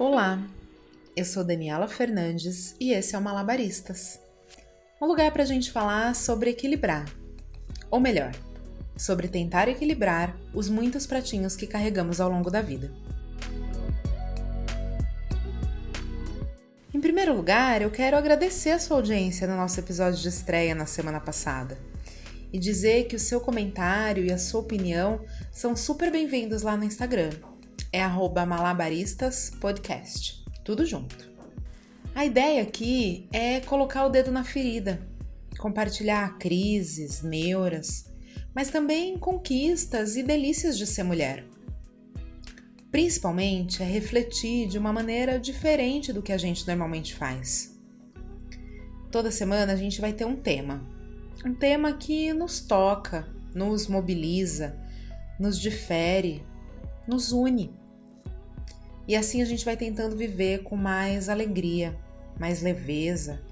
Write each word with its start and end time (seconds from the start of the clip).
Olá, 0.00 0.42
eu 1.14 1.26
sou 1.26 1.44
Daniela 1.44 1.86
Fernandes 1.86 2.74
e 2.80 2.90
esse 2.90 3.14
é 3.14 3.18
o 3.18 3.20
Malabaristas 3.20 4.18
um 4.98 5.04
lugar 5.04 5.30
para 5.30 5.42
a 5.42 5.46
gente 5.46 5.70
falar 5.70 6.16
sobre 6.16 6.48
equilibrar, 6.48 7.04
ou 7.90 8.00
melhor, 8.00 8.32
sobre 8.96 9.28
tentar 9.28 9.68
equilibrar 9.68 10.34
os 10.54 10.70
muitos 10.70 11.06
pratinhos 11.06 11.54
que 11.54 11.66
carregamos 11.66 12.18
ao 12.18 12.30
longo 12.30 12.50
da 12.50 12.62
vida. 12.62 12.90
Em 16.94 17.00
primeiro 17.02 17.36
lugar, 17.36 17.82
eu 17.82 17.90
quero 17.90 18.16
agradecer 18.16 18.70
a 18.70 18.78
sua 18.78 18.96
audiência 18.96 19.46
no 19.46 19.54
nosso 19.54 19.78
episódio 19.80 20.18
de 20.18 20.28
estreia 20.30 20.74
na 20.74 20.86
semana 20.86 21.20
passada 21.20 21.76
e 22.50 22.58
dizer 22.58 23.04
que 23.04 23.16
o 23.16 23.20
seu 23.20 23.38
comentário 23.38 24.24
e 24.24 24.32
a 24.32 24.38
sua 24.38 24.60
opinião 24.60 25.20
são 25.52 25.76
super 25.76 26.10
bem-vindos 26.10 26.62
lá 26.62 26.74
no 26.74 26.84
Instagram. 26.84 27.32
É 27.92 28.06
malabaristaspodcast. 28.06 30.44
Tudo 30.62 30.86
junto. 30.86 31.28
A 32.14 32.24
ideia 32.24 32.62
aqui 32.62 33.28
é 33.32 33.58
colocar 33.60 34.06
o 34.06 34.08
dedo 34.08 34.30
na 34.30 34.44
ferida, 34.44 35.04
compartilhar 35.58 36.38
crises, 36.38 37.20
neuras, 37.22 38.08
mas 38.54 38.70
também 38.70 39.18
conquistas 39.18 40.14
e 40.14 40.22
delícias 40.22 40.78
de 40.78 40.86
ser 40.86 41.02
mulher. 41.02 41.44
Principalmente 42.92 43.82
é 43.82 43.86
refletir 43.86 44.68
de 44.68 44.78
uma 44.78 44.92
maneira 44.92 45.36
diferente 45.38 46.12
do 46.12 46.22
que 46.22 46.32
a 46.32 46.38
gente 46.38 46.64
normalmente 46.68 47.12
faz. 47.14 47.76
Toda 49.10 49.32
semana 49.32 49.72
a 49.72 49.76
gente 49.76 50.00
vai 50.00 50.12
ter 50.12 50.24
um 50.24 50.36
tema. 50.36 50.80
Um 51.44 51.54
tema 51.54 51.92
que 51.92 52.32
nos 52.32 52.60
toca, 52.60 53.28
nos 53.52 53.88
mobiliza, 53.88 54.78
nos 55.40 55.58
difere, 55.58 56.46
nos 57.08 57.32
une. 57.32 57.79
E 59.10 59.16
assim 59.16 59.42
a 59.42 59.44
gente 59.44 59.64
vai 59.64 59.76
tentando 59.76 60.16
viver 60.16 60.62
com 60.62 60.76
mais 60.76 61.28
alegria, 61.28 61.98
mais 62.38 62.62
leveza, 62.62 63.44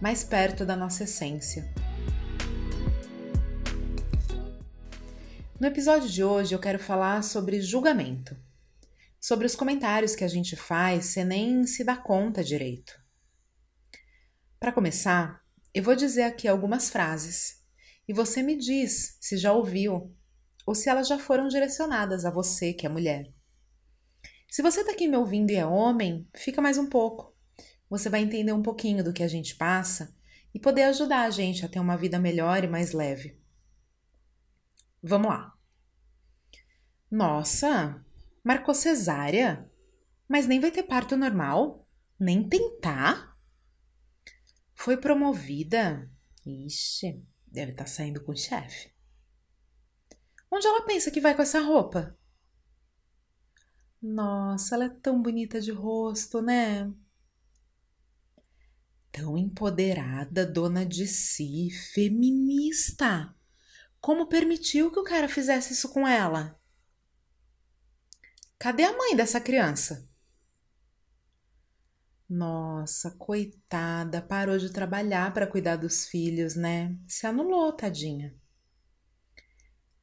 mais 0.00 0.24
perto 0.24 0.66
da 0.66 0.74
nossa 0.74 1.04
essência. 1.04 1.72
No 5.60 5.68
episódio 5.68 6.08
de 6.08 6.24
hoje 6.24 6.56
eu 6.56 6.58
quero 6.58 6.80
falar 6.80 7.22
sobre 7.22 7.60
julgamento, 7.60 8.36
sobre 9.20 9.46
os 9.46 9.54
comentários 9.54 10.16
que 10.16 10.24
a 10.24 10.28
gente 10.28 10.56
faz 10.56 11.04
sem 11.04 11.24
nem 11.24 11.64
se 11.68 11.84
dar 11.84 12.02
conta 12.02 12.42
direito. 12.42 12.92
Para 14.58 14.72
começar, 14.72 15.40
eu 15.72 15.84
vou 15.84 15.94
dizer 15.94 16.24
aqui 16.24 16.48
algumas 16.48 16.90
frases 16.90 17.62
e 18.08 18.12
você 18.12 18.42
me 18.42 18.56
diz 18.56 19.18
se 19.20 19.36
já 19.36 19.52
ouviu 19.52 20.12
ou 20.66 20.74
se 20.74 20.90
elas 20.90 21.06
já 21.06 21.16
foram 21.16 21.46
direcionadas 21.46 22.24
a 22.24 22.30
você 22.32 22.72
que 22.72 22.86
é 22.86 22.88
mulher. 22.88 23.35
Se 24.48 24.62
você 24.62 24.80
está 24.80 24.92
aqui 24.92 25.08
me 25.08 25.16
ouvindo 25.16 25.50
e 25.50 25.56
é 25.56 25.66
homem, 25.66 26.26
fica 26.34 26.62
mais 26.62 26.78
um 26.78 26.88
pouco. 26.88 27.34
Você 27.90 28.08
vai 28.08 28.20
entender 28.20 28.52
um 28.52 28.62
pouquinho 28.62 29.04
do 29.04 29.12
que 29.12 29.22
a 29.22 29.28
gente 29.28 29.54
passa 29.56 30.14
e 30.54 30.58
poder 30.58 30.84
ajudar 30.84 31.22
a 31.22 31.30
gente 31.30 31.64
a 31.64 31.68
ter 31.68 31.80
uma 31.80 31.96
vida 31.96 32.18
melhor 32.18 32.64
e 32.64 32.68
mais 32.68 32.92
leve. 32.92 33.38
Vamos 35.02 35.28
lá. 35.28 35.52
Nossa, 37.10 38.04
marcou 38.42 38.74
cesárea? 38.74 39.70
Mas 40.28 40.46
nem 40.46 40.58
vai 40.58 40.70
ter 40.70 40.82
parto 40.82 41.16
normal? 41.16 41.86
Nem 42.18 42.48
tentar? 42.48 43.36
Foi 44.74 44.96
promovida? 44.96 46.10
Ixi, 46.44 47.22
deve 47.46 47.72
estar 47.72 47.84
tá 47.84 47.90
saindo 47.90 48.24
com 48.24 48.32
o 48.32 48.36
chefe. 48.36 48.90
Onde 50.50 50.66
ela 50.66 50.84
pensa 50.84 51.10
que 51.10 51.20
vai 51.20 51.34
com 51.34 51.42
essa 51.42 51.60
roupa? 51.60 52.16
Nossa, 54.00 54.74
ela 54.74 54.84
é 54.86 54.88
tão 54.88 55.20
bonita 55.22 55.60
de 55.60 55.70
rosto, 55.72 56.40
né? 56.40 56.90
Tão 59.10 59.36
empoderada, 59.36 60.46
dona 60.46 60.86
de 60.86 61.08
si, 61.08 61.70
feminista. 61.92 63.34
Como 64.00 64.28
permitiu 64.28 64.92
que 64.92 65.00
o 65.00 65.04
cara 65.04 65.28
fizesse 65.28 65.72
isso 65.74 65.88
com 65.90 66.06
ela? 66.08 66.58
Cadê 68.58 68.84
a 68.84 68.92
mãe 68.94 69.16
dessa 69.16 69.40
criança? 69.40 70.06
Nossa, 72.28 73.10
coitada, 73.12 74.22
parou 74.22 74.58
de 74.58 74.70
trabalhar 74.72 75.32
para 75.34 75.46
cuidar 75.46 75.74
dos 75.76 76.06
filhos, 76.06 76.54
né? 76.54 76.96
Se 77.08 77.26
anulou, 77.26 77.72
tadinha. 77.72 78.32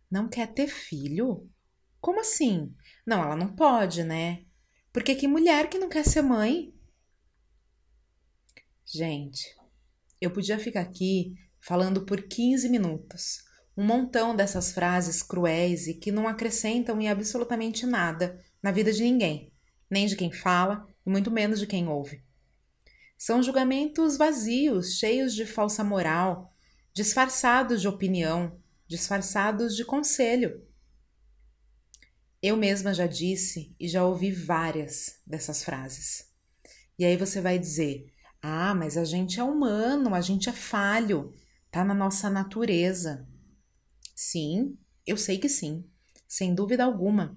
Não 0.10 0.30
quer 0.30 0.54
ter 0.54 0.68
filho? 0.68 1.50
Como 2.00 2.20
assim? 2.22 2.74
Não, 3.06 3.24
ela 3.24 3.36
não 3.36 3.56
pode, 3.56 4.04
né? 4.04 4.46
Porque 4.92 5.16
que 5.16 5.28
mulher 5.28 5.70
que 5.70 5.78
não 5.78 5.90
quer 5.90 6.06
ser 6.06 6.22
mãe? 6.22 6.74
Gente, 8.86 9.56
eu 10.22 10.32
podia 10.32 10.60
ficar 10.60 10.82
aqui 10.82 11.34
falando 11.60 12.06
por 12.06 12.22
15 12.22 12.70
minutos. 12.70 13.44
Um 13.76 13.84
montão 13.84 14.36
dessas 14.36 14.72
frases 14.72 15.24
cruéis 15.24 15.88
e 15.88 15.96
que 15.96 16.12
não 16.12 16.28
acrescentam 16.28 17.02
em 17.02 17.10
absolutamente 17.10 17.86
nada 17.86 18.40
na 18.62 18.72
vida 18.72 18.92
de 18.92 19.02
ninguém, 19.02 19.52
nem 19.90 20.06
de 20.06 20.16
quem 20.16 20.32
fala 20.32 20.88
e 21.06 21.10
muito 21.10 21.32
menos 21.32 21.60
de 21.60 21.66
quem 21.66 21.88
ouve. 21.88 22.24
São 23.18 23.42
julgamentos 23.42 24.16
vazios, 24.18 24.98
cheios 25.00 25.34
de 25.34 25.46
falsa 25.46 25.84
moral, 25.84 26.54
disfarçados 26.94 27.82
de 27.82 27.88
opinião, 27.88 28.60
disfarçados 28.88 29.76
de 29.76 29.84
conselho. 29.84 30.62
Eu 32.44 32.58
mesma 32.58 32.94
já 32.94 33.08
disse 33.08 33.74
e 33.80 33.88
já 33.88 34.06
ouvi 34.06 34.30
várias 34.30 35.22
dessas 35.26 35.64
frases. 35.64 36.30
E 37.00 37.06
aí 37.06 37.16
você 37.16 37.40
vai 37.40 37.58
dizer: 37.58 38.14
ah, 38.42 38.76
mas 38.76 38.98
a 38.98 39.06
gente 39.06 39.40
é 39.40 39.44
humano, 39.44 40.14
a 40.14 40.20
gente 40.20 40.50
é 40.50 40.52
falho, 40.52 41.34
tá 41.72 41.86
na 41.86 41.94
nossa 41.94 42.30
natureza. 42.30 43.26
Sim, 44.14 44.78
eu 45.08 45.16
sei 45.16 45.38
que 45.38 45.48
sim, 45.48 45.90
sem 46.28 46.54
dúvida 46.54 46.84
alguma. 46.84 47.34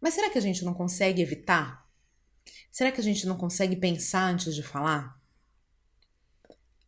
Mas 0.00 0.14
será 0.14 0.30
que 0.30 0.38
a 0.38 0.42
gente 0.42 0.64
não 0.64 0.72
consegue 0.72 1.20
evitar? 1.20 1.84
Será 2.70 2.92
que 2.92 3.00
a 3.00 3.04
gente 3.04 3.26
não 3.26 3.36
consegue 3.36 3.74
pensar 3.74 4.22
antes 4.22 4.54
de 4.54 4.62
falar? 4.62 5.20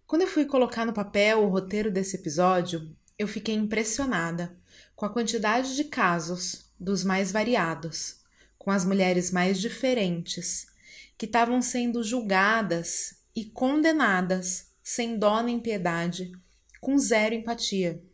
Quando 0.06 0.22
eu 0.22 0.28
fui 0.28 0.44
colocar 0.44 0.86
no 0.86 0.92
papel 0.92 1.42
o 1.42 1.48
roteiro 1.48 1.90
desse 1.90 2.14
episódio, 2.14 2.96
eu 3.18 3.26
fiquei 3.26 3.56
impressionada 3.56 4.59
com 5.00 5.06
a 5.06 5.10
quantidade 5.10 5.76
de 5.76 5.84
casos 5.84 6.70
dos 6.78 7.02
mais 7.02 7.32
variados, 7.32 8.20
com 8.58 8.70
as 8.70 8.84
mulheres 8.84 9.30
mais 9.30 9.58
diferentes, 9.58 10.66
que 11.16 11.24
estavam 11.24 11.62
sendo 11.62 12.04
julgadas 12.04 13.14
e 13.34 13.46
condenadas 13.46 14.74
sem 14.82 15.18
dó 15.18 15.42
nem 15.42 15.58
piedade, 15.58 16.30
com 16.82 16.98
zero 16.98 17.34
empatia. 17.34 18.04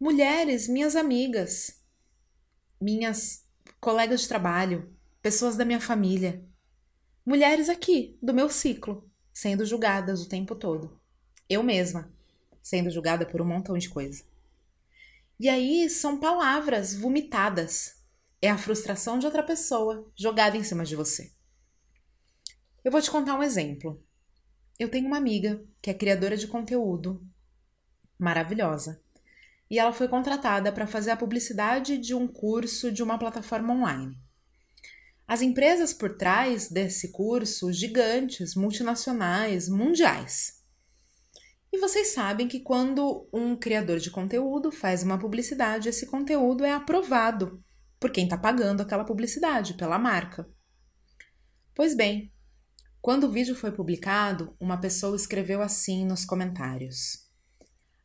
Mulheres, 0.00 0.66
minhas 0.66 0.96
amigas, 0.96 1.80
minhas 2.80 3.44
colegas 3.80 4.22
de 4.22 4.28
trabalho, 4.28 4.92
pessoas 5.22 5.56
da 5.56 5.64
minha 5.64 5.80
família, 5.80 6.44
mulheres 7.24 7.68
aqui, 7.68 8.18
do 8.20 8.34
meu 8.34 8.50
ciclo, 8.50 9.08
sendo 9.32 9.64
julgadas 9.64 10.22
o 10.22 10.28
tempo 10.28 10.56
todo. 10.56 11.00
Eu 11.48 11.62
mesma, 11.62 12.12
sendo 12.60 12.90
julgada 12.90 13.24
por 13.24 13.40
um 13.40 13.46
montão 13.46 13.78
de 13.78 13.88
coisa. 13.88 14.24
E 15.40 15.48
aí 15.48 15.88
são 15.88 16.18
palavras 16.18 16.94
vomitadas. 16.94 18.02
É 18.42 18.50
a 18.50 18.58
frustração 18.58 19.18
de 19.18 19.26
outra 19.26 19.42
pessoa 19.42 20.10
jogada 20.16 20.56
em 20.56 20.64
cima 20.64 20.84
de 20.84 20.96
você. 20.96 21.32
Eu 22.84 22.90
vou 22.90 23.00
te 23.00 23.10
contar 23.10 23.34
um 23.34 23.42
exemplo. 23.42 24.02
Eu 24.78 24.88
tenho 24.88 25.06
uma 25.06 25.16
amiga 25.16 25.64
que 25.80 25.90
é 25.90 25.94
criadora 25.94 26.36
de 26.36 26.48
conteúdo 26.48 27.24
maravilhosa. 28.18 29.00
E 29.70 29.78
ela 29.78 29.92
foi 29.92 30.08
contratada 30.08 30.72
para 30.72 30.86
fazer 30.86 31.12
a 31.12 31.16
publicidade 31.16 31.98
de 31.98 32.14
um 32.14 32.26
curso 32.26 32.90
de 32.90 33.02
uma 33.02 33.18
plataforma 33.18 33.74
online. 33.74 34.18
As 35.26 35.42
empresas 35.42 35.92
por 35.92 36.16
trás 36.16 36.68
desse 36.68 37.12
curso, 37.12 37.72
gigantes, 37.72 38.54
multinacionais, 38.54 39.68
mundiais. 39.68 40.57
E 41.72 41.78
vocês 41.78 42.08
sabem 42.08 42.48
que 42.48 42.60
quando 42.60 43.28
um 43.32 43.54
criador 43.54 43.98
de 43.98 44.10
conteúdo 44.10 44.72
faz 44.72 45.02
uma 45.02 45.18
publicidade, 45.18 45.88
esse 45.88 46.06
conteúdo 46.06 46.64
é 46.64 46.72
aprovado 46.72 47.62
por 48.00 48.10
quem 48.10 48.24
está 48.24 48.38
pagando 48.38 48.80
aquela 48.80 49.04
publicidade, 49.04 49.74
pela 49.74 49.98
marca. 49.98 50.48
Pois 51.74 51.94
bem, 51.94 52.32
quando 53.00 53.24
o 53.24 53.30
vídeo 53.30 53.54
foi 53.54 53.70
publicado, 53.70 54.56
uma 54.58 54.80
pessoa 54.80 55.14
escreveu 55.14 55.60
assim 55.60 56.06
nos 56.06 56.24
comentários: 56.24 57.28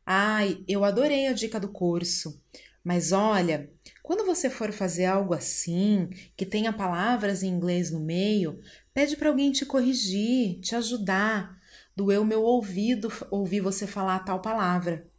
Ai, 0.04 0.62
eu 0.68 0.84
adorei 0.84 1.26
a 1.26 1.32
dica 1.32 1.58
do 1.58 1.68
curso, 1.68 2.40
mas 2.84 3.12
olha, 3.12 3.72
quando 4.02 4.26
você 4.26 4.50
for 4.50 4.72
fazer 4.72 5.06
algo 5.06 5.32
assim, 5.32 6.10
que 6.36 6.44
tenha 6.44 6.72
palavras 6.72 7.42
em 7.42 7.48
inglês 7.48 7.90
no 7.90 8.00
meio, 8.00 8.60
pede 8.92 9.16
para 9.16 9.30
alguém 9.30 9.50
te 9.50 9.64
corrigir, 9.64 10.60
te 10.60 10.76
ajudar 10.76 11.58
doeu 11.94 12.24
meu 12.24 12.42
ouvido 12.42 13.12
ouvir 13.30 13.60
você 13.60 13.86
falar 13.86 14.20
tal 14.20 14.40
palavra. 14.40 15.10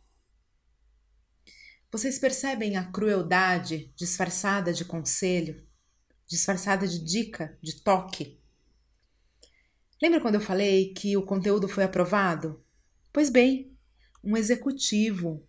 Vocês 1.91 2.19
percebem 2.19 2.75
a 2.77 2.83
crueldade 2.83 3.93
disfarçada 3.95 4.73
de 4.73 4.83
conselho? 4.83 5.65
disfarçada 6.27 6.87
de 6.87 7.03
dica, 7.03 7.57
de 7.61 7.81
toque. 7.81 8.39
Lembra 10.01 10.19
quando 10.19 10.35
eu 10.35 10.41
falei 10.41 10.93
que 10.93 11.15
o 11.15 11.25
conteúdo 11.25 11.67
foi 11.67 11.83
aprovado? 11.83 12.63
Pois 13.13 13.29
bem, 13.29 13.77
um 14.23 14.35
executivo 14.35 15.47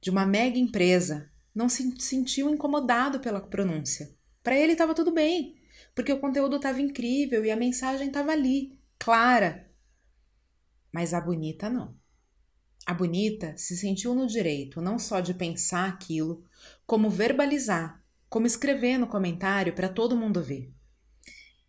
de 0.00 0.10
uma 0.10 0.26
mega 0.26 0.58
empresa 0.58 1.30
não 1.54 1.68
se 1.68 2.00
sentiu 2.00 2.48
incomodado 2.48 3.18
pela 3.20 3.40
pronúncia. 3.40 4.14
Para 4.42 4.56
ele 4.56 4.72
estava 4.72 4.94
tudo 4.94 5.12
bem, 5.12 5.56
porque 5.94 6.12
o 6.12 6.20
conteúdo 6.20 6.56
estava 6.56 6.80
incrível 6.80 7.44
e 7.44 7.50
a 7.50 7.56
mensagem 7.56 8.06
estava 8.06 8.32
ali, 8.32 8.78
clara. 8.98 9.67
Mas 10.92 11.12
a 11.12 11.20
bonita 11.20 11.68
não. 11.68 11.96
A 12.86 12.94
bonita 12.94 13.54
se 13.56 13.76
sentiu 13.76 14.14
no 14.14 14.26
direito 14.26 14.80
não 14.80 14.98
só 14.98 15.20
de 15.20 15.34
pensar 15.34 15.88
aquilo, 15.88 16.44
como 16.86 17.10
verbalizar, 17.10 18.02
como 18.28 18.46
escrever 18.46 18.98
no 18.98 19.06
comentário 19.06 19.74
para 19.74 19.88
todo 19.88 20.16
mundo 20.16 20.42
ver. 20.42 20.72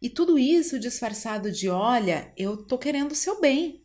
E 0.01 0.10
tudo 0.10 0.39
isso 0.39 0.80
disfarçado 0.80 1.51
de: 1.51 1.69
olha, 1.69 2.33
eu 2.38 2.66
tô 2.66 2.77
querendo 2.77 3.12
o 3.12 3.16
seu 3.16 3.42
bem. 3.42 3.83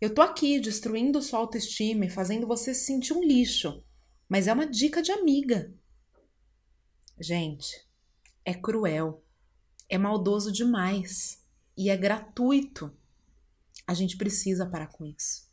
Eu 0.00 0.12
tô 0.12 0.20
aqui 0.20 0.58
destruindo 0.60 1.22
sua 1.22 1.38
autoestima 1.38 2.04
e 2.04 2.10
fazendo 2.10 2.46
você 2.46 2.74
se 2.74 2.84
sentir 2.84 3.12
um 3.12 3.22
lixo, 3.22 3.82
mas 4.28 4.46
é 4.46 4.52
uma 4.52 4.66
dica 4.66 5.00
de 5.00 5.10
amiga. 5.10 5.72
Gente, 7.18 7.86
é 8.44 8.52
cruel, 8.52 9.24
é 9.88 9.96
maldoso 9.96 10.52
demais 10.52 11.42
e 11.76 11.88
é 11.88 11.96
gratuito. 11.96 12.94
A 13.86 13.94
gente 13.94 14.16
precisa 14.16 14.66
parar 14.66 14.88
com 14.88 15.04
isso 15.04 15.46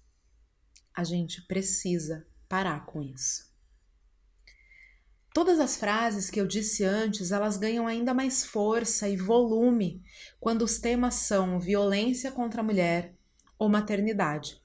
a 0.93 1.03
gente 1.03 1.41
precisa 1.41 2.25
parar 2.47 2.85
com 2.85 3.01
isso. 3.01 3.51
Todas 5.33 5.59
as 5.59 5.75
frases 5.75 6.29
que 6.29 6.39
eu 6.39 6.45
disse 6.45 6.83
antes, 6.83 7.31
elas 7.31 7.57
ganham 7.57 7.87
ainda 7.87 8.13
mais 8.13 8.45
força 8.45 9.09
e 9.09 9.17
volume 9.17 10.03
quando 10.39 10.61
os 10.61 10.77
temas 10.77 11.15
são 11.15 11.59
violência 11.59 12.31
contra 12.31 12.61
a 12.61 12.63
mulher 12.63 13.15
ou 13.57 13.67
maternidade. 13.67 14.61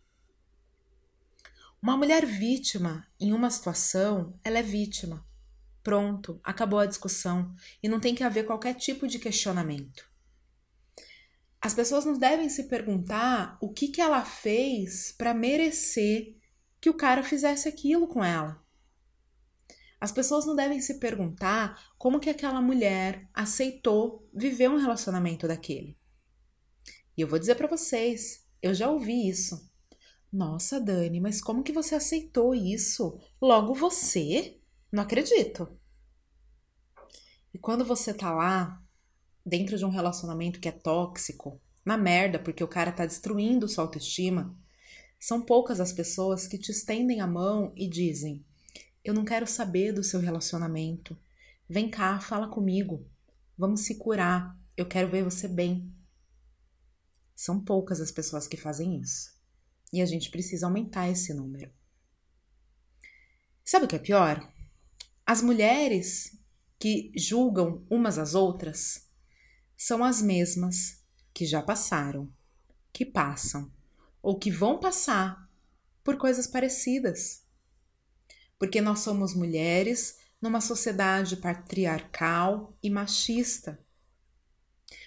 Uma 1.81 1.97
mulher 1.97 2.26
vítima 2.26 3.06
em 3.19 3.32
uma 3.32 3.49
situação, 3.49 4.38
ela 4.44 4.59
é 4.59 4.62
vítima. 4.62 5.26
Pronto, 5.82 6.38
acabou 6.44 6.81
a 6.81 6.87
discussão 6.87 7.55
e 7.82 7.88
não 7.88 7.99
tem 7.99 8.14
que 8.14 8.23
haver 8.23 8.44
qualquer 8.44 8.75
tipo 8.75 9.09
de 9.09 9.19
questionamento. 9.19 10.05
As 11.69 11.75
pessoas 11.75 12.06
não 12.06 12.17
devem 12.17 12.49
se 12.49 12.65
perguntar 12.65 13.59
o 13.61 13.69
que, 13.69 13.88
que 13.88 14.00
ela 14.00 14.25
fez 14.25 15.12
para 15.12 15.35
merecer 15.35 16.35
que 16.81 16.88
o 16.88 16.94
cara 16.94 17.23
fizesse 17.23 17.69
aquilo 17.69 18.09
com 18.09 18.25
ela. 18.25 18.65
As 20.00 20.11
pessoas 20.11 20.47
não 20.47 20.56
devem 20.56 20.81
se 20.81 20.99
perguntar 20.99 21.93
como 21.99 22.20
que 22.20 22.31
aquela 22.31 22.62
mulher 22.62 23.29
aceitou 23.35 24.26
viver 24.32 24.70
um 24.70 24.79
relacionamento 24.79 25.47
daquele. 25.47 25.94
E 27.15 27.20
eu 27.20 27.29
vou 27.29 27.38
dizer 27.38 27.55
para 27.55 27.69
vocês, 27.69 28.47
eu 28.62 28.73
já 28.73 28.91
ouvi 28.91 29.29
isso. 29.29 29.71
Nossa, 30.32 30.81
Dani, 30.81 31.21
mas 31.21 31.38
como 31.38 31.62
que 31.62 31.71
você 31.71 31.94
aceitou 31.94 32.55
isso? 32.55 33.21
Logo 33.38 33.75
você? 33.75 34.59
Não 34.91 35.03
acredito. 35.03 35.69
E 37.53 37.59
quando 37.59 37.85
você 37.85 38.14
tá 38.14 38.35
lá 38.35 38.82
dentro 39.49 39.79
de 39.79 39.85
um 39.85 39.91
relacionamento 39.91 40.61
que 40.61 40.69
é 40.69 40.73
tóxico, 40.73 41.61
na 41.85 41.97
merda, 41.97 42.39
porque 42.39 42.62
o 42.62 42.69
cara 42.69 42.93
tá 42.93 43.06
destruindo 43.06 43.67
sua 43.67 43.85
autoestima, 43.85 44.55
são 45.19 45.41
poucas 45.41 45.81
as 45.81 45.93
pessoas 45.93 46.47
que 46.47 46.59
te 46.59 46.71
estendem 46.71 47.21
a 47.21 47.27
mão 47.27 47.73
e 47.75 47.89
dizem: 47.89 48.45
Eu 49.03 49.12
não 49.12 49.25
quero 49.25 49.47
saber 49.47 49.93
do 49.93 50.05
seu 50.05 50.21
relacionamento. 50.21 51.19
Vem 51.69 51.91
cá, 51.91 52.21
fala 52.21 52.49
comigo. 52.49 53.05
Vamos 53.56 53.81
se 53.81 53.97
curar. 53.97 54.56
Eu 54.77 54.87
quero 54.87 55.11
ver 55.11 55.25
você 55.25 55.49
bem. 55.49 55.93
São 57.35 57.61
poucas 57.61 58.00
as 58.00 58.12
pessoas 58.12 58.47
que 58.47 58.56
fazem 58.56 59.00
isso. 59.00 59.33
E 59.93 60.00
a 60.00 60.06
gente 60.06 60.31
precisa 60.31 60.67
aumentar 60.67 61.09
esse 61.09 61.35
número. 61.35 61.71
Sabe 63.65 63.87
o 63.87 63.89
que 63.89 63.97
é 63.97 63.99
pior? 63.99 64.53
As 65.27 65.43
mulheres 65.43 66.39
que 66.79 67.12
julgam 67.17 67.85
umas 67.91 68.19
às 68.19 68.35
outras 68.35 69.08
são 69.79 70.03
as 70.05 70.21
mesmas 70.21 71.05
que 71.33 71.47
já 71.47 71.63
passaram, 71.63 72.29
que 72.93 73.07
passam 73.07 73.73
ou 74.21 74.37
que 74.37 74.51
vão 74.51 74.81
passar 74.81 75.49
por 76.03 76.17
coisas 76.17 76.49
parecidas. 76.49 77.45
Porque 78.59 78.81
nós 78.81 78.99
somos 79.01 79.35
mulheres 79.35 80.17
numa 80.43 80.61
sociedade 80.61 81.37
patriarcal 81.37 82.77
e 82.83 82.91
machista. 82.91 83.79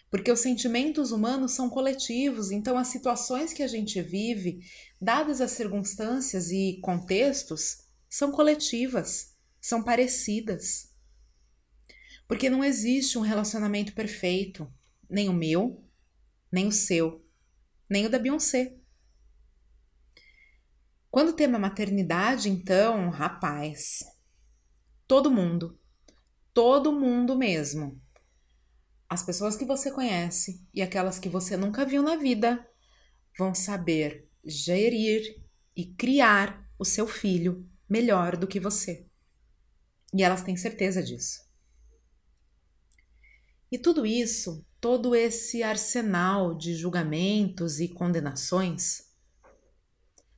Porque 0.09 0.31
os 0.31 0.39
sentimentos 0.39 1.11
humanos 1.11 1.51
são 1.51 1.69
coletivos, 1.69 2.49
então 2.49 2.77
as 2.77 2.87
situações 2.87 3.51
que 3.51 3.63
a 3.63 3.67
gente 3.67 4.01
vive, 4.01 4.65
dadas 4.99 5.41
as 5.41 5.51
circunstâncias 5.51 6.49
e 6.49 6.79
contextos, 6.81 7.83
são 8.09 8.31
coletivas, 8.31 9.35
são 9.59 9.83
parecidas. 9.83 10.90
Porque 12.31 12.49
não 12.49 12.63
existe 12.63 13.17
um 13.17 13.21
relacionamento 13.21 13.91
perfeito, 13.91 14.65
nem 15.09 15.27
o 15.27 15.33
meu, 15.33 15.83
nem 16.49 16.65
o 16.65 16.71
seu, 16.71 17.21
nem 17.89 18.05
o 18.05 18.09
da 18.09 18.17
Beyoncé. 18.17 18.77
Quando 21.09 21.31
o 21.31 21.33
tema 21.33 21.59
maternidade, 21.59 22.49
então, 22.49 23.09
rapaz, 23.09 24.05
todo 25.05 25.29
mundo, 25.29 25.77
todo 26.53 26.97
mundo 26.97 27.37
mesmo. 27.37 28.01
As 29.09 29.21
pessoas 29.23 29.57
que 29.57 29.65
você 29.65 29.91
conhece 29.91 30.65
e 30.73 30.81
aquelas 30.81 31.19
que 31.19 31.27
você 31.27 31.57
nunca 31.57 31.85
viu 31.85 32.01
na 32.01 32.15
vida 32.15 32.65
vão 33.37 33.53
saber 33.53 34.25
gerir 34.45 35.43
e 35.75 35.85
criar 35.85 36.65
o 36.79 36.85
seu 36.85 37.05
filho 37.05 37.69
melhor 37.89 38.37
do 38.37 38.47
que 38.47 38.57
você. 38.57 39.05
E 40.13 40.23
elas 40.23 40.43
têm 40.43 40.55
certeza 40.55 41.03
disso. 41.03 41.50
E 43.71 43.77
tudo 43.77 44.05
isso, 44.05 44.65
todo 44.81 45.15
esse 45.15 45.63
arsenal 45.63 46.53
de 46.53 46.75
julgamentos 46.75 47.79
e 47.79 47.87
condenações, 47.87 49.05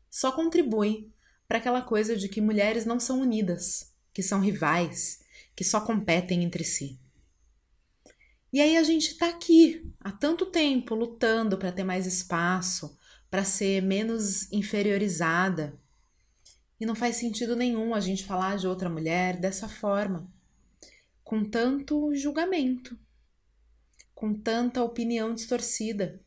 só 0.09 0.31
contribui 0.31 1.11
para 1.47 1.57
aquela 1.57 1.81
coisa 1.81 2.15
de 2.15 2.29
que 2.29 2.39
mulheres 2.39 2.85
não 2.85 2.99
são 2.99 3.19
unidas, 3.21 3.91
que 4.13 4.21
são 4.21 4.39
rivais, 4.39 5.21
que 5.55 5.63
só 5.63 5.81
competem 5.81 6.43
entre 6.43 6.63
si. 6.63 6.99
E 8.51 8.61
aí 8.61 8.77
a 8.77 8.83
gente 8.83 9.07
está 9.07 9.29
aqui 9.29 9.91
há 9.99 10.11
tanto 10.11 10.45
tempo 10.45 10.93
lutando 10.93 11.57
para 11.57 11.71
ter 11.71 11.83
mais 11.83 12.05
espaço, 12.05 12.95
para 13.31 13.43
ser 13.43 13.81
menos 13.81 14.51
inferiorizada. 14.51 15.73
E 16.79 16.85
não 16.85 16.93
faz 16.93 17.15
sentido 17.15 17.55
nenhum 17.55 17.95
a 17.95 17.99
gente 17.99 18.23
falar 18.23 18.57
de 18.57 18.67
outra 18.67 18.89
mulher 18.89 19.39
dessa 19.39 19.67
forma, 19.67 20.31
com 21.23 21.43
tanto 21.43 22.13
julgamento, 22.13 22.95
com 24.23 24.33
tanta 24.33 24.81
opinião 24.81 25.35
distorcida. 25.35 26.23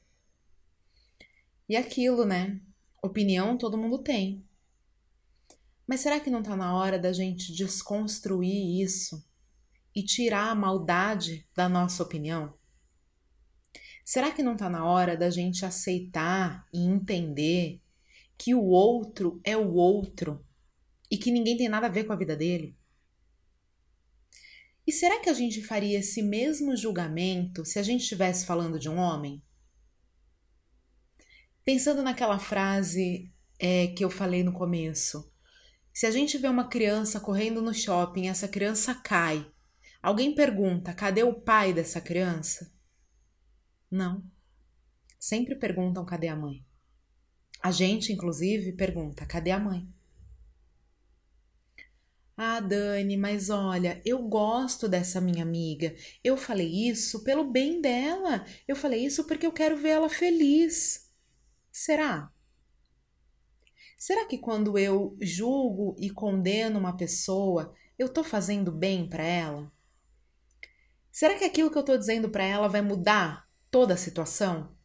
E 1.67 1.75
aquilo, 1.75 2.27
né? 2.27 2.61
Opinião 3.03 3.57
todo 3.57 3.79
mundo 3.79 4.03
tem. 4.03 4.47
Mas 5.87 6.01
será 6.01 6.21
que 6.21 6.29
não 6.29 6.41
está 6.41 6.55
na 6.55 6.77
hora 6.77 6.99
da 6.99 7.11
gente 7.11 7.55
desconstruir 7.55 8.83
isso 8.83 9.27
e 9.95 10.03
tirar 10.03 10.51
a 10.51 10.55
maldade 10.55 11.49
da 11.57 11.71
nossa 11.71 12.03
opinião? 12.03 12.53
Será 14.05 14.31
que 14.31 14.43
não 14.43 14.53
está 14.53 14.69
na 14.69 14.85
hora 14.85 15.17
da 15.17 15.31
gente 15.31 15.65
aceitar 15.65 16.69
e 16.75 16.85
entender 16.85 17.81
que 18.37 18.55
o 18.55 18.63
outro 18.63 19.41
é 19.43 19.57
o 19.57 19.73
outro 19.73 20.45
e 21.11 21.17
que 21.17 21.31
ninguém 21.31 21.57
tem 21.57 21.71
nada 21.71 21.87
a 21.87 21.91
ver 21.91 22.05
com 22.05 22.13
a 22.13 22.17
vida 22.17 22.37
dele? 22.37 22.77
E 24.87 24.93
será 24.93 25.19
que 25.21 25.29
a 25.29 25.35
gente 25.35 25.63
faria 25.63 25.99
esse 25.99 26.23
mesmo 26.23 26.77
julgamento 26.77 27.65
se 27.65 27.79
a 27.79 27.83
gente 27.83 28.03
estivesse 28.03 28.47
falando 28.47 28.79
de 28.79 28.89
um 28.89 28.97
homem? 28.97 29.43
Pensando 31.65 32.03
naquela 32.03 32.39
frase 32.39 33.33
é, 33.59 33.89
que 33.89 34.05
eu 34.05 34.11
falei 34.11 34.45
no 34.45 34.53
começo, 34.53 35.33
se 35.93 36.07
a 36.07 36.11
gente 36.11 36.39
vê 36.39 36.47
uma 36.47 36.69
criança 36.69 37.19
correndo 37.19 37.61
no 37.61 37.75
shopping, 37.75 38.29
essa 38.29 38.47
criança 38.47 38.95
cai, 38.95 39.51
alguém 40.01 40.35
pergunta: 40.35 40.93
cadê 40.95 41.25
o 41.25 41.35
pai 41.35 41.73
dessa 41.73 42.01
criança? 42.01 42.73
Não. 43.91 44.23
Sempre 45.19 45.57
perguntam: 45.57 46.05
cadê 46.05 46.29
a 46.29 46.37
mãe? 46.37 46.65
A 47.61 47.73
gente, 47.73 48.13
inclusive, 48.13 48.73
pergunta: 48.73 49.27
cadê 49.27 49.51
a 49.51 49.59
mãe? 49.59 49.89
Ah, 52.37 52.61
Dani, 52.61 53.17
mas 53.17 53.49
olha, 53.49 54.01
eu 54.05 54.23
gosto 54.29 54.89
dessa 54.89 55.21
minha 55.21 55.43
amiga. 55.43 55.95
Eu 56.23 56.37
falei 56.37 56.89
isso 56.89 57.25
pelo 57.25 57.51
bem 57.51 57.81
dela. 57.81 58.45
Eu 58.69 58.77
falei 58.77 59.05
isso 59.05 59.25
porque 59.27 59.47
eu 59.47 59.53
quero 59.53 59.77
ver 59.77 59.91
ela 59.91 60.09
feliz. 60.11 61.11
Será? 61.73 62.31
Será 63.97 64.27
que 64.27 64.37
quando 64.37 64.79
eu 64.79 65.17
julgo 65.21 65.97
e 65.99 66.11
condeno 66.11 66.79
uma 66.79 66.95
pessoa, 66.95 67.75
eu 67.99 68.07
estou 68.07 68.23
fazendo 68.23 68.71
bem 68.71 69.09
para 69.09 69.25
ela? 69.25 69.73
Será 71.11 71.39
que 71.39 71.45
aquilo 71.45 71.71
que 71.71 71.79
eu 71.79 71.81
estou 71.81 71.97
dizendo 71.97 72.29
para 72.29 72.45
ela 72.45 72.69
vai 72.69 72.83
mudar 72.83 73.49
toda 73.71 73.95
a 73.95 73.97
situação? 73.97 74.77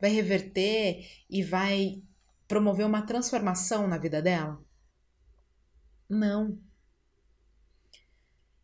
Vai 0.00 0.10
reverter 0.10 1.06
e 1.28 1.42
vai 1.42 2.02
promover 2.48 2.86
uma 2.86 3.02
transformação 3.02 3.86
na 3.86 3.98
vida 3.98 4.22
dela? 4.22 4.64
Não. 6.08 6.58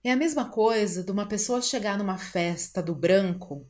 É 0.02 0.11
a 0.11 0.16
mesma 0.16 0.49
coisa 0.49 1.04
de 1.04 1.12
uma 1.12 1.28
pessoa 1.28 1.61
chegar 1.61 1.99
numa 1.99 2.16
festa 2.16 2.83
do 2.83 2.95
branco 2.95 3.69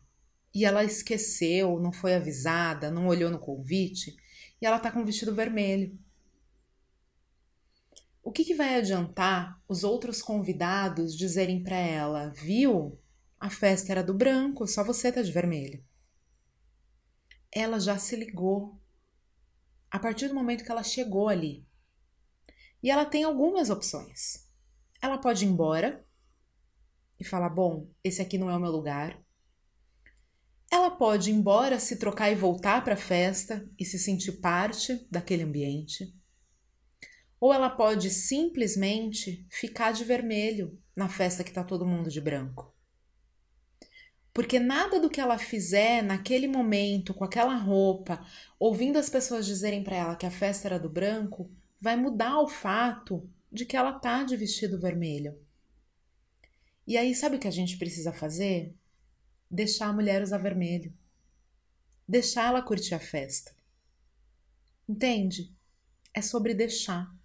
e 0.55 0.65
ela 0.65 0.85
esqueceu, 0.85 1.81
não 1.81 1.93
foi 1.93 2.15
avisada, 2.15 2.89
não 2.89 3.09
olhou 3.09 3.31
no 3.31 3.39
convite 3.39 4.17
e 4.63 4.65
ela 4.65 4.79
tá 4.79 4.93
com 4.93 5.01
um 5.01 5.05
vestido 5.05 5.35
vermelho. 5.35 5.99
O 8.23 8.31
que, 8.31 8.45
que 8.45 8.55
vai 8.55 8.77
adiantar 8.77 9.61
os 9.67 9.83
outros 9.83 10.23
convidados 10.23 11.17
dizerem 11.17 11.65
para 11.65 11.77
ela, 11.77 12.29
viu? 12.29 12.97
A 13.41 13.51
festa 13.51 13.91
era 13.91 14.05
do 14.05 14.15
branco, 14.15 14.69
só 14.69 14.85
você 14.85 15.11
tá 15.11 15.23
de 15.23 15.33
vermelho. 15.33 15.83
Ela 17.51 17.81
já 17.81 17.99
se 17.99 18.15
ligou. 18.15 18.79
A 19.91 19.99
partir 19.99 20.29
do 20.29 20.35
momento 20.35 20.63
que 20.63 20.71
ela 20.71 20.85
chegou 20.85 21.29
ali. 21.29 21.67
E 22.81 22.89
ela 22.89 23.05
tem 23.05 23.25
algumas 23.25 23.69
opções. 23.69 24.49
Ela 25.03 25.19
pode 25.19 25.45
ir 25.45 25.49
embora 25.49 26.07
e 27.21 27.25
falar: 27.25 27.51
bom, 27.51 27.89
esse 28.03 28.23
aqui 28.23 28.39
não 28.39 28.51
é 28.51 28.57
o 28.57 28.61
meu 28.61 28.71
lugar. 28.71 29.23
Ela 30.73 30.91
pode 30.91 31.31
embora, 31.31 31.79
se 31.79 31.99
trocar 31.99 32.31
e 32.31 32.35
voltar 32.35 32.83
para 32.83 32.95
a 32.95 32.97
festa 32.97 33.69
e 33.79 33.85
se 33.85 33.99
sentir 33.99 34.41
parte 34.41 35.07
daquele 35.11 35.43
ambiente. 35.43 36.15
Ou 37.41 37.53
ela 37.53 37.69
pode 37.69 38.09
simplesmente 38.09 39.47
ficar 39.51 39.93
de 39.93 40.05
vermelho 40.05 40.79
na 40.95 41.09
festa 41.09 41.43
que 41.43 41.51
está 41.51 41.65
todo 41.65 41.87
mundo 41.87 42.09
de 42.09 42.21
branco. 42.21 42.73
Porque 44.33 44.61
nada 44.61 45.01
do 45.01 45.11
que 45.11 45.21
ela 45.21 45.39
fizer 45.39 46.03
naquele 46.03 46.47
momento, 46.47 47.13
com 47.13 47.25
aquela 47.25 47.55
roupa, 47.55 48.25
ouvindo 48.59 48.97
as 48.97 49.09
pessoas 49.09 49.45
dizerem 49.45 49.83
para 49.83 49.97
ela 49.97 50.17
que 50.17 50.27
a 50.27 50.31
festa 50.31 50.69
era 50.69 50.79
do 50.79 50.89
branco, 50.89 51.51
vai 51.81 51.97
mudar 51.97 52.39
o 52.39 52.47
fato 52.47 53.29
de 53.51 53.65
que 53.65 53.77
ela 53.77 53.99
tá 53.99 54.23
de 54.23 54.37
vestido 54.37 54.79
vermelho. 54.79 55.37
E 56.91 56.97
aí, 56.97 57.15
sabe 57.15 57.37
o 57.37 57.39
que 57.39 57.47
a 57.47 57.53
gente 57.53 57.79
precisa 57.79 58.13
fazer? 58.13 58.75
Deixar 59.49 59.87
a 59.87 59.93
mulher 59.93 60.25
usar 60.25 60.39
vermelho. 60.39 60.93
Deixar 62.09 62.49
ela 62.49 62.61
curtir 62.61 62.97
a 62.97 62.99
festa. 62.99 63.55
Entende? 64.89 65.55
É 66.13 66.21
sobre 66.21 66.53
deixar. 66.53 67.17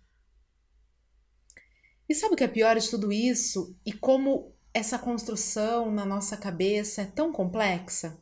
E 2.08 2.14
sabe 2.14 2.36
o 2.36 2.38
que 2.38 2.44
é 2.44 2.48
pior 2.48 2.78
de 2.78 2.88
tudo 2.88 3.12
isso? 3.12 3.76
E 3.84 3.92
como 3.92 4.54
essa 4.72 5.00
construção 5.00 5.92
na 5.92 6.06
nossa 6.06 6.38
cabeça 6.38 7.02
é 7.02 7.06
tão 7.08 7.34
complexa? 7.34 8.22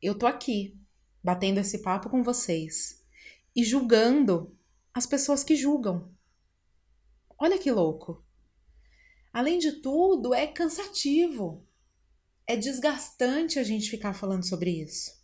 Eu 0.00 0.18
tô 0.18 0.26
aqui, 0.26 0.74
batendo 1.22 1.60
esse 1.60 1.82
papo 1.82 2.08
com 2.08 2.22
vocês 2.22 3.04
e 3.54 3.62
julgando 3.62 4.56
as 4.94 5.04
pessoas 5.04 5.44
que 5.44 5.54
julgam. 5.54 6.10
Olha 7.38 7.58
que 7.58 7.70
louco. 7.70 8.26
Além 9.32 9.58
de 9.58 9.72
tudo, 9.72 10.34
é 10.34 10.46
cansativo. 10.46 11.66
É 12.46 12.56
desgastante 12.56 13.58
a 13.58 13.62
gente 13.62 13.90
ficar 13.90 14.14
falando 14.14 14.46
sobre 14.46 14.70
isso. 14.82 15.18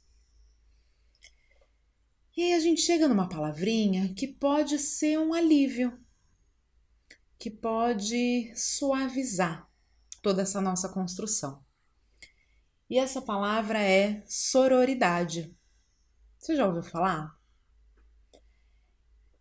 E 2.37 2.43
aí 2.43 2.53
a 2.53 2.61
gente 2.61 2.81
chega 2.81 3.09
numa 3.09 3.29
palavrinha 3.29 4.13
que 4.15 4.27
pode 4.27 4.79
ser 4.79 5.19
um 5.19 5.33
alívio, 5.33 5.99
que 7.39 7.49
pode 7.49 8.53
suavizar 8.57 9.71
toda 10.21 10.43
essa 10.43 10.61
nossa 10.61 10.89
construção. 10.89 11.65
E 12.91 12.99
essa 12.99 13.23
palavra 13.23 13.83
é 13.83 14.23
sororidade. 14.27 15.57
Você 16.39 16.57
já 16.57 16.67
ouviu 16.67 16.83
falar? 16.83 17.39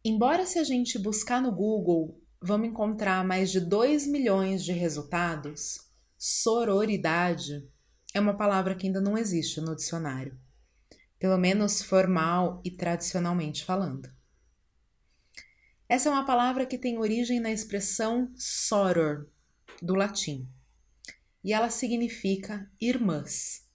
Embora 0.06 0.46
se 0.46 0.60
a 0.60 0.64
gente 0.64 1.00
buscar 1.00 1.42
no 1.42 1.52
Google 1.52 2.23
vamos 2.46 2.68
encontrar 2.68 3.24
mais 3.24 3.50
de 3.50 3.62
2 3.62 4.06
milhões 4.06 4.66
de 4.66 4.74
resultados, 4.74 5.90
sororidade 6.18 7.66
é 8.14 8.20
uma 8.20 8.36
palavra 8.36 8.76
que 8.76 8.86
ainda 8.86 9.00
não 9.00 9.18
existe 9.18 9.62
no 9.62 9.74
dicionário, 9.74 10.38
pelo 11.18 11.38
menos 11.38 11.82
formal 11.82 12.62
e 12.62 12.70
tradicionalmente 12.70 13.64
falando. 13.64 14.14
Essa 15.88 16.10
é 16.10 16.12
uma 16.12 16.26
palavra 16.26 16.66
que 16.66 16.78
tem 16.78 16.98
origem 16.98 17.40
na 17.40 17.50
expressão 17.50 18.30
soror, 18.36 19.26
do 19.82 19.96
latim, 19.96 20.46
e 21.44 21.54
ela 21.54 21.70
significa 21.70 22.70
irmãs. 22.80 23.66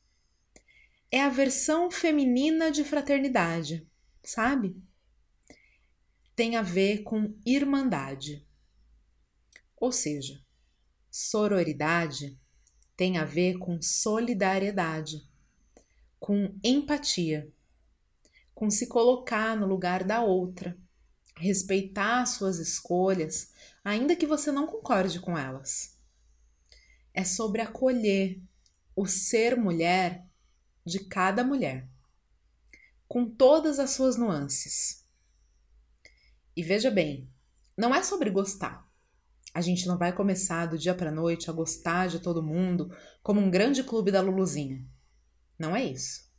É 1.10 1.22
a 1.22 1.30
versão 1.30 1.90
feminina 1.90 2.70
de 2.70 2.84
fraternidade, 2.84 3.88
sabe? 4.22 4.76
Tem 6.37 6.56
a 6.56 6.62
ver 6.62 7.02
com 7.02 7.34
irmandade. 7.46 8.46
Ou 9.80 9.92
seja, 9.92 10.42
sororidade 11.11 12.38
tem 12.97 13.16
a 13.16 13.25
ver 13.25 13.58
com 13.58 13.80
solidariedade, 13.80 15.25
com 16.18 16.58
empatia, 16.64 17.52
com 18.54 18.68
se 18.70 18.88
colocar 18.88 19.56
no 19.56 19.66
lugar 19.66 20.02
da 20.02 20.20
outra, 20.20 20.76
respeitar 21.37 22.26
suas 22.26 22.58
escolhas, 22.58 23.52
ainda 23.85 24.16
que 24.16 24.26
você 24.26 24.50
não 24.50 24.66
concorde 24.66 25.20
com 25.20 25.38
elas. 25.38 25.97
É 27.14 27.23
sobre 27.23 27.62
acolher 27.62 28.42
o 28.97 29.06
ser 29.06 29.56
mulher 29.56 30.26
de 30.85 31.04
cada 31.04 31.44
mulher, 31.44 31.88
com 33.06 33.30
todas 33.30 33.78
as 33.78 33.90
suas 33.90 34.16
nuances. 34.16 35.06
E 36.56 36.62
veja 36.64 36.90
bem, 36.90 37.30
não 37.76 37.94
é 37.94 38.02
sobre 38.02 38.28
gostar. 38.28 38.88
A 39.55 39.61
gente 39.61 39.87
não 39.87 39.99
vai 39.99 40.14
começar 40.14 40.67
do 40.67 40.78
dia 40.78 40.95
para 40.95 41.11
noite 41.11 41.49
a 41.49 41.52
gostar 41.52 42.09
de 42.09 42.21
todo 42.21 42.43
mundo 42.43 42.90
como 43.23 43.40
um 43.40 43.50
grande 43.50 43.83
clube 43.83 44.11
da 44.11 44.21
Luluzinha. 44.21 44.85
Não 45.59 45.75
é 45.75 45.85
isso. 45.85 46.31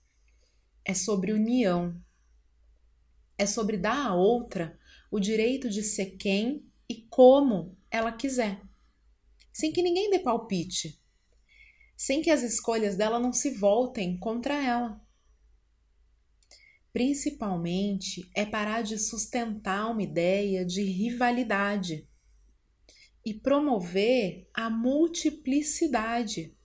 É 0.85 0.93
sobre 0.93 1.33
união. 1.33 1.99
É 3.37 3.45
sobre 3.45 3.77
dar 3.77 4.07
à 4.07 4.15
outra 4.15 4.77
o 5.11 5.19
direito 5.19 5.69
de 5.69 5.83
ser 5.83 6.17
quem 6.17 6.69
e 6.89 7.03
como 7.09 7.77
ela 7.91 8.11
quiser, 8.11 8.61
sem 9.53 9.71
que 9.71 9.81
ninguém 9.81 10.09
dê 10.09 10.19
palpite, 10.19 10.99
sem 11.95 12.21
que 12.21 12.31
as 12.31 12.41
escolhas 12.41 12.95
dela 12.95 13.19
não 13.19 13.31
se 13.31 13.51
voltem 13.51 14.17
contra 14.17 14.55
ela. 14.55 14.99
Principalmente 16.91 18.29
é 18.35 18.45
parar 18.45 18.81
de 18.81 18.97
sustentar 18.97 19.91
uma 19.91 20.01
ideia 20.01 20.65
de 20.65 20.81
rivalidade 20.81 22.08
e 23.29 23.33
promover 23.35 24.49
a 24.51 24.71
multiplicidade. 24.71 26.57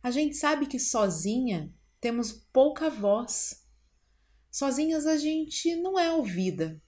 A 0.00 0.12
gente 0.12 0.36
sabe 0.36 0.66
que 0.66 0.78
sozinha 0.78 1.74
temos 2.00 2.30
pouca 2.52 2.88
voz. 2.88 3.66
Sozinhas 4.52 5.06
a 5.06 5.16
gente 5.16 5.74
não 5.74 5.98
é 5.98 6.12
ouvida, 6.12 6.80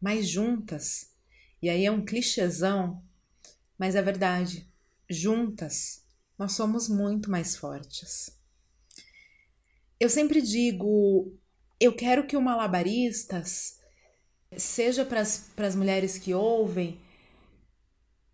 mas 0.00 0.28
juntas, 0.28 1.12
e 1.60 1.68
aí 1.68 1.84
é 1.84 1.90
um 1.90 2.04
clichêzão, 2.04 3.02
mas 3.76 3.96
é 3.96 4.02
verdade, 4.02 4.70
juntas 5.10 6.06
nós 6.38 6.52
somos 6.52 6.88
muito 6.88 7.28
mais 7.28 7.56
fortes. 7.56 8.38
Eu 9.98 10.08
sempre 10.08 10.40
digo, 10.40 11.36
eu 11.80 11.92
quero 11.92 12.24
que 12.24 12.36
o 12.36 12.40
Malabaristas 12.40 13.81
seja 14.56 15.04
para 15.04 15.20
as 15.20 15.74
mulheres 15.74 16.18
que 16.18 16.34
ouvem, 16.34 17.00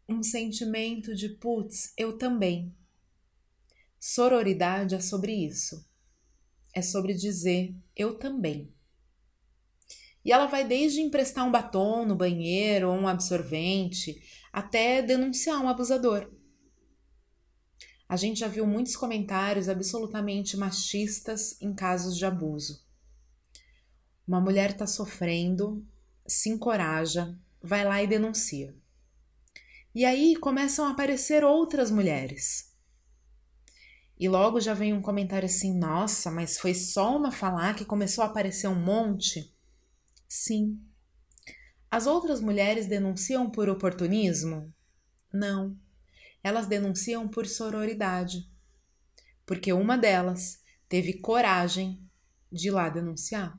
um 0.09 0.23
sentimento 0.23 1.15
de 1.15 1.29
putz, 1.29 1.93
eu 1.97 2.17
também. 2.17 2.75
Sororidade 4.01 4.95
é 4.95 5.01
sobre 5.01 5.33
isso. 5.33 5.87
É 6.73 6.81
sobre 6.81 7.13
dizer 7.13 7.75
eu 7.95 8.19
também. 8.19 8.73
E 10.25 10.33
ela 10.33 10.47
vai 10.47 10.67
desde 10.67 11.01
emprestar 11.01 11.47
um 11.47 11.51
batom 11.51 12.05
no 12.05 12.17
banheiro 12.17 12.91
ou 12.91 12.97
um 12.97 13.09
absorvente 13.09 14.23
até 14.53 15.03
denunciar 15.03 15.63
um 15.63 15.69
abusador. 15.69 16.31
A 18.09 18.17
gente 18.17 18.41
já 18.41 18.49
viu 18.49 18.67
muitos 18.67 18.97
comentários 18.97 19.69
absolutamente 19.69 20.57
machistas 20.57 21.61
em 21.61 21.75
casos 21.75 22.17
de 22.17 22.25
abuso. 22.25 22.83
Uma 24.27 24.41
mulher 24.41 24.71
está 24.71 24.87
sofrendo 24.87 25.87
se 26.28 26.50
encoraja, 26.50 27.37
vai 27.62 27.85
lá 27.85 28.02
e 28.02 28.06
denuncia. 28.06 28.76
E 29.94 30.04
aí 30.04 30.37
começam 30.37 30.87
a 30.87 30.90
aparecer 30.90 31.42
outras 31.42 31.90
mulheres. 31.90 32.73
E 34.18 34.28
logo 34.28 34.61
já 34.61 34.75
vem 34.75 34.92
um 34.92 35.00
comentário 35.00 35.47
assim: 35.47 35.76
nossa, 35.76 36.30
mas 36.30 36.58
foi 36.58 36.75
só 36.75 37.16
uma 37.16 37.32
falar 37.32 37.75
que 37.75 37.85
começou 37.85 38.23
a 38.23 38.26
aparecer 38.26 38.68
um 38.68 38.75
monte? 38.75 39.54
Sim. 40.28 40.78
As 41.90 42.06
outras 42.06 42.40
mulheres 42.40 42.87
denunciam 42.87 43.50
por 43.50 43.68
oportunismo? 43.68 44.73
Não. 45.32 45.76
elas 46.42 46.66
denunciam 46.66 47.28
por 47.28 47.47
sororidade, 47.47 48.49
porque 49.44 49.73
uma 49.73 49.99
delas 49.99 50.62
teve 50.88 51.14
coragem 51.14 52.00
de 52.50 52.68
ir 52.68 52.70
lá 52.70 52.88
denunciar. 52.88 53.58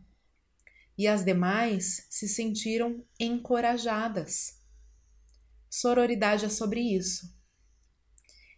E 0.99 1.07
as 1.07 1.23
demais 1.23 2.05
se 2.09 2.27
sentiram 2.27 3.01
encorajadas. 3.17 4.59
Sororidade 5.69 6.43
é 6.43 6.49
sobre 6.49 6.81
isso. 6.81 7.33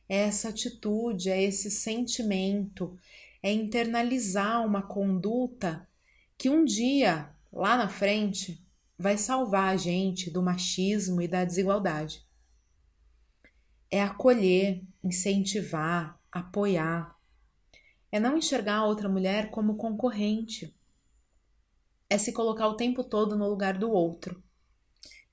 É 0.10 0.22
essa 0.22 0.50
atitude, 0.50 1.30
é 1.30 1.40
esse 1.40 1.70
sentimento, 1.70 2.98
é 3.44 3.54
internalizar 3.54 4.66
uma 4.66 4.82
conduta 4.82 5.88
que 6.36 6.50
um 6.50 6.66
dia, 6.66 7.30
lá 7.54 7.78
na 7.78 7.88
frente, 7.88 8.66
vai 8.98 9.20
salvar 9.20 9.72
a 9.72 9.78
gente 9.78 10.32
do 10.32 10.42
machismo 10.42 11.22
e 11.22 11.28
da 11.28 11.46
desigualdade. 11.46 12.26
É 13.92 14.02
acolher, 14.02 14.84
incentivar, 15.04 16.20
apoiar. 16.32 17.16
É 18.12 18.20
não 18.20 18.36
enxergar 18.36 18.78
a 18.78 18.86
outra 18.88 19.08
mulher 19.08 19.52
como 19.52 19.76
concorrente. 19.76 20.76
É 22.12 22.18
se 22.18 22.34
colocar 22.34 22.68
o 22.68 22.76
tempo 22.76 23.06
todo 23.06 23.38
no 23.38 23.48
lugar 23.48 23.78
do 23.78 23.90
outro. 23.90 24.44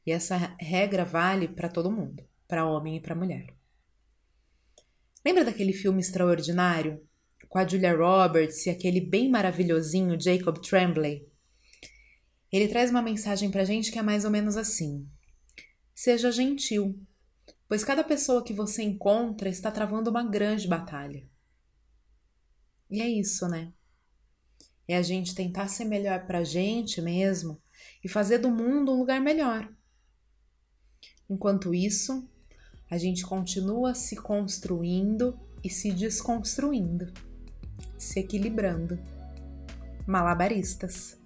E 0.07 0.13
essa 0.13 0.55
regra 0.61 1.05
vale 1.05 1.49
para 1.49 1.69
todo 1.69 1.91
mundo, 1.91 2.25
para 2.47 2.69
homem 2.69 2.95
e 2.95 3.01
para 3.01 3.17
mulher. 3.17 3.53
Lembra 5.27 5.45
daquele 5.45 5.73
filme 5.73 5.99
extraordinário 5.99 7.05
com 7.49 7.59
a 7.59 7.67
Julia 7.67 7.97
Roberts 7.97 8.65
e 8.65 8.71
aquele 8.71 9.01
bem 9.01 9.29
maravilhosinho 9.29 10.21
Jacob 10.21 10.59
Tremblay? 10.59 11.29
Ele 12.53 12.69
traz 12.69 12.93
uma 12.93 13.03
mensagem 13.03 13.51
pra 13.51 13.65
gente 13.65 13.91
que 13.91 13.99
é 13.99 14.03
mais 14.03 14.25
ou 14.25 14.31
menos 14.31 14.57
assim: 14.57 15.05
Seja 15.93 16.31
gentil, 16.31 16.97
pois 17.69 17.83
cada 17.83 18.05
pessoa 18.05 18.45
que 18.45 18.53
você 18.53 18.85
encontra 18.85 19.49
está 19.49 19.73
travando 19.73 20.11
uma 20.11 20.23
grande 20.23 20.69
batalha. 20.69 21.29
E 22.89 23.03
é 23.03 23.09
isso, 23.09 23.49
né? 23.49 23.73
É 24.89 24.97
a 24.97 25.03
gente 25.03 25.35
tentar 25.35 25.69
ser 25.69 25.85
melhor 25.85 26.27
pra 26.27 26.43
gente 26.43 27.03
mesmo 27.03 27.61
e 28.03 28.09
fazer 28.09 28.39
do 28.39 28.51
mundo 28.51 28.91
um 28.91 28.99
lugar 28.99 29.21
melhor. 29.21 29.69
Enquanto 31.29 31.75
isso, 31.75 32.27
a 32.91 32.97
gente 32.97 33.23
continua 33.27 33.95
se 33.95 34.17
construindo 34.17 35.39
e 35.63 35.69
se 35.69 35.93
desconstruindo, 35.93 37.13
se 37.99 38.21
equilibrando. 38.21 38.99
Malabaristas. 40.07 41.19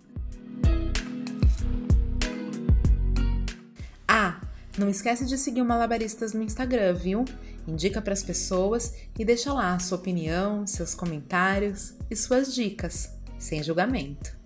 Ah, 4.09 4.41
não 4.77 4.89
esquece 4.89 5.25
de 5.25 5.39
seguir 5.39 5.63
o 5.63 5.65
Malabaristas 5.65 6.33
no 6.33 6.43
Instagram, 6.43 6.95
viu? 6.95 7.25
Indica 7.69 8.03
para 8.03 8.13
as 8.13 8.25
pessoas 8.25 8.93
e 9.17 9.25
deixa 9.25 9.53
lá 9.53 9.75
a 9.75 9.79
sua 9.79 9.99
opinião, 9.99 10.67
seus 10.67 10.97
comentários 10.97 11.95
e 12.11 12.17
suas 12.17 12.53
dicas, 12.53 13.09
sem 13.43 13.63
julgamento. 13.63 14.39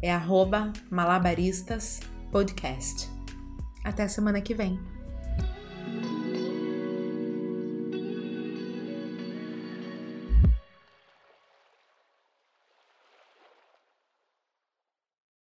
É 0.00 0.12
arroba 0.12 0.72
malabaristas 0.88 2.00
podcast. 2.30 3.10
Até 3.84 4.06
semana 4.06 4.40
que 4.40 4.54
vem. 4.54 4.78